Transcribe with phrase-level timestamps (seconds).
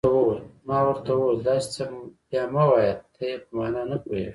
[0.67, 1.83] ما ورته وویل: داسې څه
[2.29, 4.29] بیا مه وایه، ته یې په معنا نه پوهېږې.